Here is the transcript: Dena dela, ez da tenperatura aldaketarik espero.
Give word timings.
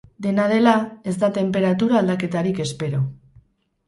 Dena 0.25 0.43
dela, 0.51 0.71
ez 1.11 1.13
da 1.23 1.29
tenperatura 1.35 1.99
aldaketarik 1.99 2.63
espero. 2.65 3.03